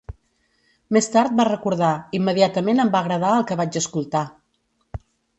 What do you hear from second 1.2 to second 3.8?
va recordar: Immediatament em va agradar el que vaig